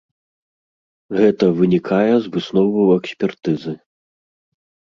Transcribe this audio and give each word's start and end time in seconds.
Гэта 1.19 1.43
вынікае 1.59 2.09
з 2.17 2.25
высноваў 2.39 2.87
экспертызы. 2.99 3.73